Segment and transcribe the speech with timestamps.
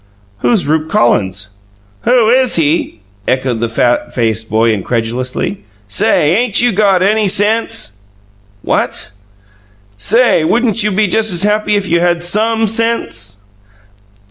[0.39, 1.49] "Who's Rupe Collins?"
[2.05, 5.63] "Who is he?" echoed the fat faced boy incredulously.
[5.87, 7.97] "Say, ain't you got ANY sense?"
[8.63, 9.11] "What?"
[9.99, 13.41] "Say, wouldn't you be just as happy if you had SOME sense?"